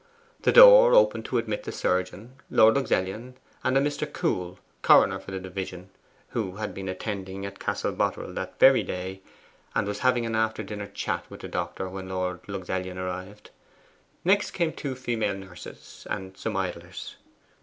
[0.41, 4.11] The door opened to admit the surgeon, Lord Luxellian, and a Mr.
[4.11, 5.91] Coole, coroner for the division
[6.29, 9.21] (who had been attending at Castle Boterel that very day,
[9.75, 13.51] and was having an after dinner chat with the doctor when Lord Luxellian arrived);
[14.25, 17.17] next came two female nurses and some idlers.